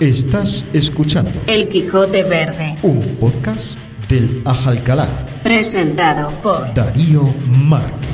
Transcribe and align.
Estás 0.00 0.64
escuchando 0.72 1.38
El 1.46 1.68
Quijote 1.68 2.22
Verde, 2.22 2.74
un 2.82 3.02
podcast 3.16 3.78
del 4.08 4.40
Ajalcalá. 4.46 5.06
presentado 5.42 6.32
por 6.40 6.72
Darío 6.72 7.24
Márquez. 7.46 8.08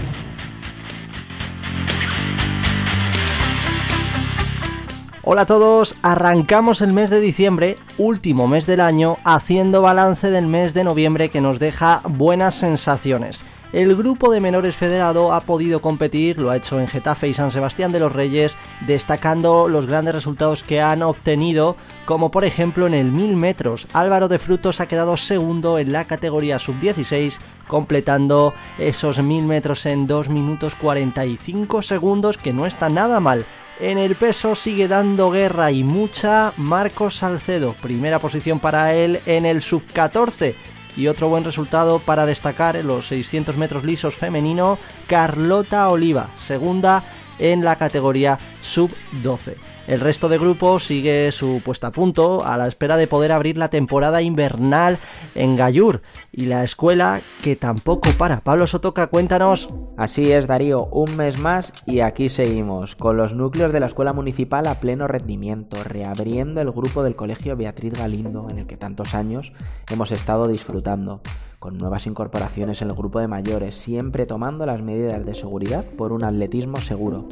Hola 5.23 5.43
a 5.43 5.46
todos, 5.46 5.95
arrancamos 6.02 6.80
el 6.80 6.93
mes 6.93 7.09
de 7.09 7.20
diciembre, 7.20 7.79
último 7.98 8.48
mes 8.48 8.66
del 8.66 8.80
año, 8.80 9.18
haciendo 9.23 9.80
balance 9.80 10.29
del 10.29 10.48
mes 10.48 10.75
de 10.75 10.82
noviembre 10.82 11.29
que 11.29 11.41
nos 11.41 11.61
deja 11.61 12.00
buenas 12.09 12.57
sensaciones. 12.57 13.45
El 13.77 13.95
grupo 13.95 14.33
de 14.33 14.41
menores 14.41 14.75
federado 14.75 15.35
ha 15.35 15.43
podido 15.43 15.83
competir, 15.83 16.39
lo 16.39 16.48
ha 16.48 16.57
hecho 16.57 16.80
en 16.80 16.89
Getafe 16.89 17.29
y 17.29 17.34
San 17.34 17.51
Sebastián 17.51 17.93
de 17.93 18.01
los 18.01 18.11
Reyes, 18.11 18.57
destacando 18.87 19.69
los 19.69 19.84
grandes 19.84 20.15
resultados 20.15 20.62
que 20.62 20.80
han 20.80 21.03
obtenido, 21.03 21.77
como 22.07 22.31
por 22.31 22.47
ejemplo 22.47 22.87
en 22.87 22.95
el 22.95 23.12
1000 23.12 23.37
metros. 23.37 23.87
Álvaro 23.93 24.29
de 24.29 24.39
Frutos 24.39 24.81
ha 24.81 24.89
quedado 24.89 25.19
segundo 25.19 25.79
en 25.79 25.93
la 25.93 26.07
categoría 26.07 26.59
sub-16, 26.59 27.37
completando 27.69 28.55
esos 28.79 29.23
1000 29.23 29.45
metros 29.45 29.84
en 29.84 30.06
2 30.06 30.31
minutos 30.31 30.75
45 30.75 31.83
segundos, 31.83 32.39
que 32.39 32.55
no 32.55 32.65
está 32.65 32.89
nada 32.89 33.20
mal. 33.20 33.45
En 33.79 33.98
el 33.98 34.17
peso 34.17 34.55
sigue 34.55 34.89
dando 34.89 35.31
guerra 35.31 35.70
y 35.70 35.84
mucha 35.84 36.55
Marcos 36.56 37.17
Salcedo, 37.17 37.75
primera 37.83 38.20
posición 38.20 38.59
para 38.59 38.95
él 38.95 39.20
en 39.27 39.45
el 39.45 39.61
sub-14 39.61 40.55
y 40.96 41.09
otro 41.09 41.28
buen 41.28 41.45
resultado 41.45 41.98
para 41.98 42.27
destacar 42.27 42.77
en 42.77 42.86
los 42.86 43.06
600 43.09 43.56
metros 43.56 43.84
lisos 43.84 44.14
femenino, 44.14 44.78
Carlota 45.06 45.88
Oliva, 45.88 46.30
segunda 46.38 47.05
en 47.38 47.64
la 47.64 47.77
categoría 47.77 48.38
sub-12. 48.61 49.75
El 49.87 50.01
resto 50.01 50.29
de 50.29 50.39
grupos 50.39 50.84
sigue 50.84 51.31
su 51.31 51.61
puesta 51.65 51.89
a 51.89 51.91
punto 51.92 52.45
a 52.45 52.56
la 52.56 52.67
espera 52.67 52.97
de 52.97 53.06
poder 53.06 53.31
abrir 53.31 53.56
la 53.56 53.69
temporada 53.69 54.20
invernal 54.20 54.98
en 55.37 55.55
Gallur 55.55 56.03
y 56.33 56.47
la 56.47 56.65
escuela 56.65 57.20
que 57.43 57.55
tampoco 57.55 58.11
para. 58.19 58.41
Pablo 58.41 58.67
Sotoca, 58.67 59.06
cuéntanos. 59.06 59.69
Así 59.97 60.33
es, 60.33 60.48
Darío, 60.48 60.87
un 60.87 61.17
mes 61.17 61.39
más 61.39 61.73
y 61.87 62.01
aquí 62.01 62.28
seguimos, 62.28 62.97
con 62.97 63.17
los 63.17 63.33
núcleos 63.33 63.73
de 63.73 63.78
la 63.78 63.87
escuela 63.87 64.12
municipal 64.12 64.67
a 64.67 64.81
pleno 64.81 65.06
rendimiento, 65.06 65.83
reabriendo 65.84 66.61
el 66.61 66.73
grupo 66.73 67.05
del 67.05 67.15
colegio 67.15 67.56
Beatriz 67.56 67.93
Galindo, 67.93 68.48
en 68.50 68.59
el 68.59 68.67
que 68.67 68.77
tantos 68.77 69.15
años 69.15 69.53
hemos 69.89 70.11
estado 70.11 70.48
disfrutando, 70.48 71.21
con 71.67 71.78
nuevas 71.78 72.06
incorporaciones 72.06 72.81
en 72.81 72.91
el 72.91 72.95
grupo 72.95 73.19
de 73.19 73.27
mayores, 73.27 73.75
siempre 73.75 74.25
tomando 74.25 74.64
las 74.67 74.83
medidas 74.83 75.27
de 75.27 75.34
seguridad 75.34 75.84
por 75.84 76.12
un 76.12 76.22
atletismo 76.22 76.77
seguro. 76.77 77.27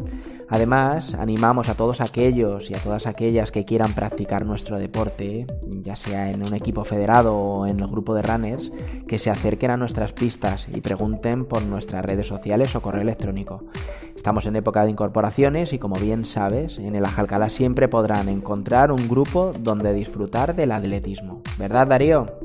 Además, 0.49 1.15
animamos 1.15 1.69
a 1.69 1.77
todos 1.77 2.01
aquellos 2.01 2.69
y 2.69 2.75
a 2.75 2.81
todas 2.81 3.07
aquellas 3.07 3.53
que 3.53 3.65
quieran 3.65 3.93
practicar 3.93 4.45
nuestro 4.45 4.81
deporte, 4.81 5.47
ya 5.85 5.95
sea 5.95 6.31
en 6.31 6.45
un 6.45 6.53
equipo 6.53 6.83
federado 6.83 7.37
o 7.37 7.67
en 7.67 7.79
el 7.79 7.87
grupo 7.87 8.13
de 8.13 8.23
runners, 8.23 8.73
que 9.07 9.21
se 9.21 9.31
acerquen 9.31 9.71
a 9.71 9.77
nuestras 9.77 10.13
pistas 10.13 10.67
y 10.75 10.81
pregunten 10.81 11.45
por 11.45 11.65
nuestras 11.65 12.05
redes 12.05 12.27
sociales 12.27 12.75
o 12.75 12.83
correo 12.83 13.03
electrónico. 13.03 13.63
Estamos 14.17 14.47
en 14.47 14.57
época 14.57 14.85
de 14.85 14.91
incorporaciones 14.91 15.73
y 15.73 15.79
como 15.79 15.95
bien 15.95 16.25
sabes, 16.25 16.79
en 16.79 16.97
el 16.97 17.05
Ajalcalá 17.05 17.51
siempre 17.51 17.87
podrán 17.87 18.29
encontrar 18.29 18.91
un 18.91 19.09
grupo 19.09 19.53
donde 19.61 19.95
disfrutar 19.95 20.57
del 20.57 20.73
atletismo. 20.73 21.41
¿Verdad, 21.57 21.87
Darío? 21.87 22.44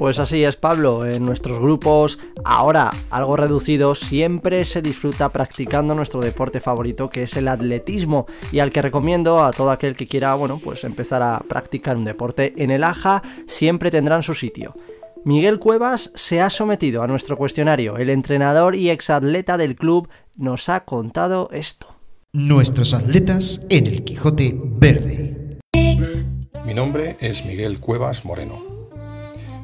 Pues 0.00 0.18
así 0.18 0.42
es, 0.44 0.56
Pablo. 0.56 1.04
En 1.04 1.26
nuestros 1.26 1.58
grupos, 1.58 2.18
ahora 2.42 2.90
algo 3.10 3.36
reducidos, 3.36 3.98
siempre 3.98 4.64
se 4.64 4.80
disfruta 4.80 5.28
practicando 5.28 5.94
nuestro 5.94 6.22
deporte 6.22 6.62
favorito, 6.62 7.10
que 7.10 7.24
es 7.24 7.36
el 7.36 7.48
atletismo, 7.48 8.24
y 8.50 8.60
al 8.60 8.72
que 8.72 8.80
recomiendo 8.80 9.44
a 9.44 9.52
todo 9.52 9.70
aquel 9.70 9.96
que 9.96 10.06
quiera, 10.06 10.34
bueno, 10.36 10.58
pues 10.58 10.84
empezar 10.84 11.22
a 11.22 11.40
practicar 11.46 11.98
un 11.98 12.06
deporte 12.06 12.54
en 12.56 12.70
el 12.70 12.82
AJA, 12.82 13.22
siempre 13.46 13.90
tendrán 13.90 14.22
su 14.22 14.32
sitio. 14.32 14.74
Miguel 15.26 15.58
Cuevas 15.58 16.12
se 16.14 16.40
ha 16.40 16.48
sometido 16.48 17.02
a 17.02 17.06
nuestro 17.06 17.36
cuestionario. 17.36 17.98
El 17.98 18.08
entrenador 18.08 18.76
y 18.76 18.88
exatleta 18.88 19.58
del 19.58 19.76
club 19.76 20.08
nos 20.34 20.70
ha 20.70 20.86
contado 20.86 21.50
esto. 21.52 21.88
Nuestros 22.32 22.94
atletas 22.94 23.60
en 23.68 23.86
el 23.86 24.02
Quijote 24.04 24.58
Verde. 24.58 25.58
Mi 26.64 26.72
nombre 26.72 27.18
es 27.20 27.44
Miguel 27.44 27.80
Cuevas 27.80 28.24
Moreno. 28.24 28.79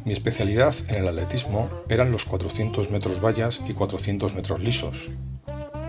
Mi 0.07 0.13
especialidad 0.13 0.73
en 0.91 1.03
el 1.03 1.09
atletismo 1.09 1.69
eran 1.89 2.13
los 2.13 2.25
400 2.27 2.93
metros 2.93 3.21
vallas 3.21 3.61
y 3.69 3.73
400 3.73 4.35
metros 4.35 4.61
lisos. 4.61 5.11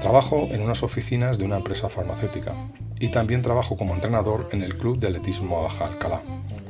Trabajo 0.01 0.47
en 0.49 0.61
unas 0.61 0.81
oficinas 0.81 1.37
de 1.37 1.45
una 1.45 1.57
empresa 1.57 1.87
farmacéutica 1.87 2.55
y 2.99 3.09
también 3.09 3.43
trabajo 3.43 3.77
como 3.77 3.93
entrenador 3.93 4.49
en 4.53 4.63
el 4.63 4.75
Club 4.75 4.97
de 4.97 5.09
Atletismo 5.09 5.67
Aja 5.67 5.85
Alcalá, 5.85 6.23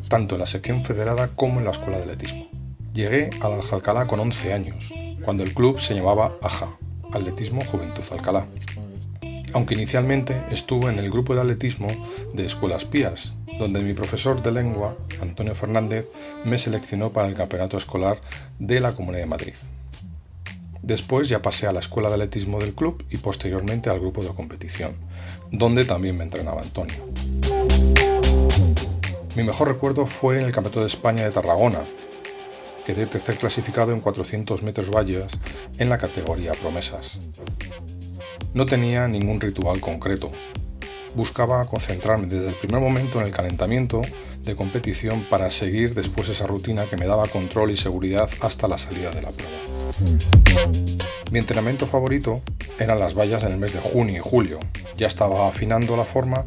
tanto 0.09 0.35
en 0.35 0.41
la 0.41 0.45
sección 0.45 0.83
federada 0.83 1.29
como 1.29 1.59
en 1.59 1.65
la 1.65 1.71
escuela 1.71 1.95
de 1.95 2.03
atletismo. 2.03 2.49
Llegué 2.93 3.29
al 3.39 3.61
Alcalá 3.71 4.07
con 4.07 4.19
11 4.19 4.51
años, 4.51 4.93
cuando 5.23 5.43
el 5.43 5.53
club 5.53 5.79
se 5.79 5.95
llamaba 5.95 6.33
AJA, 6.41 6.67
Atletismo 7.13 7.63
Juventud 7.63 8.03
Alcalá. 8.11 8.45
Aunque 9.53 9.75
inicialmente 9.75 10.35
estuve 10.51 10.89
en 10.89 10.99
el 10.99 11.09
grupo 11.09 11.33
de 11.33 11.41
atletismo 11.41 11.87
de 12.33 12.45
Escuelas 12.45 12.85
Pías, 12.85 13.35
donde 13.59 13.81
mi 13.81 13.93
profesor 13.93 14.43
de 14.43 14.51
lengua, 14.51 14.95
Antonio 15.21 15.55
Fernández, 15.55 16.07
me 16.45 16.57
seleccionó 16.57 17.11
para 17.11 17.27
el 17.27 17.35
campeonato 17.35 17.77
escolar 17.77 18.19
de 18.59 18.79
la 18.79 18.93
Comunidad 18.93 19.23
de 19.23 19.29
Madrid. 19.29 19.55
Después 20.81 21.27
ya 21.27 21.41
pasé 21.41 21.67
a 21.67 21.73
la 21.73 21.79
escuela 21.79 22.09
de 22.09 22.15
atletismo 22.15 22.59
del 22.59 22.73
club 22.73 23.03
y 23.09 23.17
posteriormente 23.17 23.89
al 23.89 23.99
grupo 23.99 24.23
de 24.23 24.29
competición, 24.29 24.95
donde 25.51 25.85
también 25.85 26.17
me 26.17 26.23
entrenaba 26.23 26.61
Antonio. 26.61 27.03
Mi 29.35 29.43
mejor 29.43 29.67
recuerdo 29.67 30.05
fue 30.05 30.39
en 30.39 30.45
el 30.45 30.51
Campeonato 30.51 30.81
de 30.81 30.87
España 30.87 31.23
de 31.23 31.31
Tarragona. 31.31 31.81
Quedé 32.85 33.05
tercer 33.05 33.35
clasificado 33.35 33.91
en 33.91 33.99
400 33.99 34.63
metros 34.63 34.89
vallas 34.89 35.39
en 35.77 35.89
la 35.89 35.97
categoría 35.97 36.53
promesas. 36.53 37.19
No 38.57 38.65
tenía 38.65 39.07
ningún 39.07 39.39
ritual 39.39 39.79
concreto, 39.79 40.31
buscaba 41.13 41.63
concentrarme 41.69 42.25
desde 42.25 42.49
el 42.49 42.55
primer 42.55 42.81
momento 42.81 43.19
en 43.19 43.27
el 43.27 43.31
calentamiento 43.31 44.01
de 44.45 44.55
competición 44.55 45.21
para 45.29 45.51
seguir 45.51 45.93
después 45.93 46.27
esa 46.29 46.47
rutina 46.47 46.85
que 46.85 46.97
me 46.97 47.05
daba 47.05 47.27
control 47.27 47.69
y 47.69 47.77
seguridad 47.77 48.27
hasta 48.41 48.67
la 48.67 48.79
salida 48.79 49.11
de 49.11 49.21
la 49.21 49.29
prueba. 49.29 49.53
Mi 51.31 51.37
entrenamiento 51.37 51.85
favorito 51.85 52.41
eran 52.79 52.97
las 52.97 53.13
vallas 53.13 53.43
en 53.43 53.51
el 53.51 53.59
mes 53.59 53.73
de 53.73 53.79
junio 53.79 54.15
y 54.15 54.27
julio. 54.27 54.57
Ya 54.97 55.05
estaba 55.05 55.47
afinando 55.47 55.95
la 55.95 56.05
forma 56.05 56.43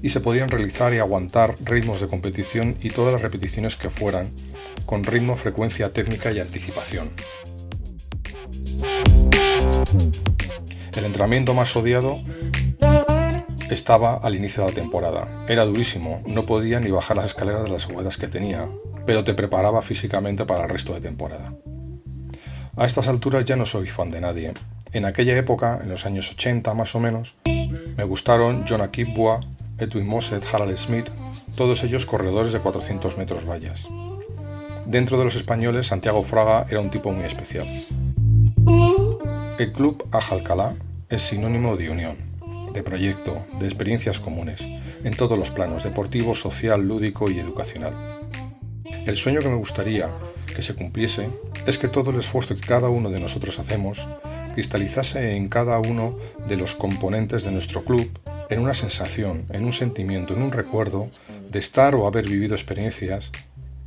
y 0.00 0.08
se 0.08 0.20
podían 0.20 0.48
realizar 0.48 0.94
y 0.94 1.00
aguantar 1.00 1.54
ritmos 1.62 2.00
de 2.00 2.08
competición 2.08 2.78
y 2.80 2.88
todas 2.88 3.12
las 3.12 3.20
repeticiones 3.20 3.76
que 3.76 3.90
fueran, 3.90 4.26
con 4.86 5.04
ritmo, 5.04 5.36
frecuencia 5.36 5.92
técnica 5.92 6.32
y 6.32 6.40
anticipación. 6.40 7.10
El 10.96 11.04
entrenamiento 11.04 11.52
más 11.52 11.76
odiado 11.76 12.18
estaba 13.70 14.14
al 14.14 14.34
inicio 14.34 14.62
de 14.62 14.70
la 14.70 14.74
temporada. 14.74 15.44
Era 15.46 15.64
durísimo, 15.66 16.22
no 16.26 16.46
podía 16.46 16.80
ni 16.80 16.90
bajar 16.90 17.18
las 17.18 17.26
escaleras 17.26 17.64
de 17.64 17.70
las 17.70 17.86
aguadas 17.86 18.16
que 18.16 18.28
tenía, 18.28 18.68
pero 19.04 19.22
te 19.22 19.34
preparaba 19.34 19.82
físicamente 19.82 20.46
para 20.46 20.64
el 20.64 20.70
resto 20.70 20.94
de 20.94 21.00
temporada. 21.00 21.54
A 22.76 22.86
estas 22.86 23.08
alturas 23.08 23.44
ya 23.44 23.56
no 23.56 23.66
soy 23.66 23.86
fan 23.86 24.10
de 24.10 24.20
nadie. 24.20 24.54
En 24.92 25.04
aquella 25.04 25.36
época, 25.36 25.80
en 25.82 25.90
los 25.90 26.06
años 26.06 26.30
80 26.30 26.72
más 26.74 26.94
o 26.94 27.00
menos, 27.00 27.36
me 27.44 28.04
gustaron 28.04 28.64
John 28.68 28.80
Akipbua, 28.80 29.40
Edwin 29.78 30.06
Mosset, 30.06 30.46
Harald 30.50 30.76
Smith, 30.78 31.10
todos 31.56 31.84
ellos 31.84 32.06
corredores 32.06 32.52
de 32.52 32.60
400 32.60 33.18
metros 33.18 33.46
vallas. 33.46 33.86
Dentro 34.86 35.18
de 35.18 35.24
los 35.24 35.34
españoles, 35.34 35.88
Santiago 35.88 36.22
Fraga 36.22 36.66
era 36.70 36.80
un 36.80 36.90
tipo 36.90 37.12
muy 37.12 37.24
especial. 37.24 37.66
El 39.58 39.72
club 39.72 40.06
Ajalcalá 40.12 40.74
es 41.08 41.22
sinónimo 41.22 41.76
de 41.76 41.90
unión, 41.90 42.16
de 42.72 42.82
proyecto, 42.82 43.46
de 43.60 43.66
experiencias 43.66 44.18
comunes, 44.18 44.66
en 45.04 45.14
todos 45.14 45.38
los 45.38 45.50
planos, 45.50 45.84
deportivo, 45.84 46.34
social, 46.34 46.86
lúdico 46.86 47.30
y 47.30 47.38
educacional. 47.38 48.20
El 49.06 49.16
sueño 49.16 49.40
que 49.40 49.48
me 49.48 49.56
gustaría 49.56 50.08
que 50.54 50.62
se 50.62 50.74
cumpliese 50.74 51.28
es 51.66 51.78
que 51.78 51.88
todo 51.88 52.10
el 52.10 52.18
esfuerzo 52.18 52.56
que 52.56 52.66
cada 52.66 52.88
uno 52.88 53.10
de 53.10 53.20
nosotros 53.20 53.58
hacemos 53.58 54.08
cristalizase 54.54 55.36
en 55.36 55.48
cada 55.48 55.78
uno 55.78 56.18
de 56.48 56.56
los 56.56 56.74
componentes 56.74 57.44
de 57.44 57.52
nuestro 57.52 57.84
club 57.84 58.10
en 58.48 58.60
una 58.60 58.74
sensación, 58.74 59.44
en 59.50 59.64
un 59.64 59.72
sentimiento, 59.72 60.34
en 60.34 60.42
un 60.42 60.50
recuerdo 60.50 61.08
de 61.50 61.58
estar 61.58 61.94
o 61.94 62.06
haber 62.06 62.28
vivido 62.28 62.54
experiencias 62.54 63.30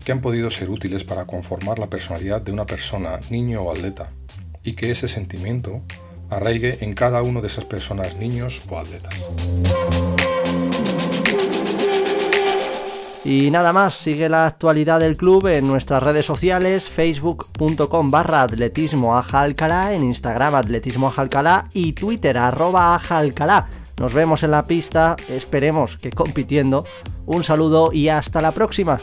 que 0.06 0.12
han 0.12 0.22
podido 0.22 0.50
ser 0.50 0.70
útiles 0.70 1.04
para 1.04 1.26
conformar 1.26 1.80
la 1.80 1.90
personalidad 1.90 2.42
de 2.42 2.52
una 2.52 2.66
persona, 2.66 3.20
niño 3.30 3.64
o 3.64 3.72
atleta, 3.72 4.12
y 4.64 4.74
que 4.74 4.92
ese 4.92 5.08
sentimiento 5.08 5.82
arraigue 6.30 6.78
en 6.82 6.94
cada 6.94 7.22
uno 7.22 7.42
de 7.42 7.48
esas 7.48 7.66
personas, 7.66 8.16
niños 8.18 8.62
o 8.70 8.80
atletas. 8.80 9.14
Y 13.26 13.52
nada 13.52 13.74
más, 13.74 13.96
sigue 13.96 14.30
la 14.30 14.48
actualidad 14.48 15.00
del 15.00 15.18
club 15.18 15.48
en 15.48 15.68
nuestras 15.68 16.02
redes 16.02 16.26
sociales, 16.26 16.88
facebook.com 16.88 18.10
barra 18.10 18.44
atletismo 18.44 19.22
en 19.92 20.04
Instagram 20.04 20.56
atletismo 20.56 21.14
Alcalá 21.16 21.68
y 21.74 21.94
Twitter 21.94 22.38
arroba 22.38 22.96
Alcalá. 22.96 23.70
Nos 24.00 24.14
vemos 24.14 24.44
en 24.44 24.52
la 24.52 24.64
pista, 24.64 25.18
esperemos 25.28 25.98
que 25.98 26.10
compitiendo. 26.10 26.86
Un 27.26 27.44
saludo 27.44 27.92
y 27.92 28.08
hasta 28.08 28.42
la 28.42 28.54
próxima. 28.54 29.00